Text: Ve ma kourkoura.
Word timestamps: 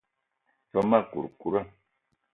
Ve 0.73 0.81
ma 0.89 0.99
kourkoura. 1.09 1.61